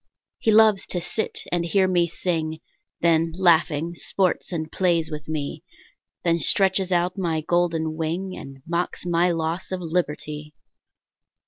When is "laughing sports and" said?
3.37-4.71